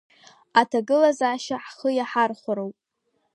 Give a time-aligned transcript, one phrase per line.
[0.59, 2.75] Аҭагылазаашьа ҳхы иаҳархәароуп…